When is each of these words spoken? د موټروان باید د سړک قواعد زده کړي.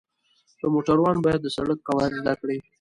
د 0.59 0.61
موټروان 0.73 1.17
باید 1.25 1.41
د 1.43 1.47
سړک 1.55 1.79
قواعد 1.87 2.11
زده 2.19 2.33
کړي. 2.41 2.57